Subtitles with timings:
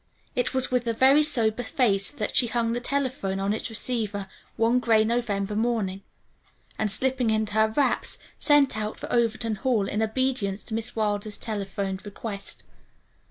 [0.35, 4.27] It was with a very sober face that she hung the telephone on its receiver
[4.57, 6.01] one gray November morning,
[6.79, 11.37] and slipping into her wraps, set out for Overton Hall in obedience to Miss Wilder's
[11.37, 12.63] telephoned request.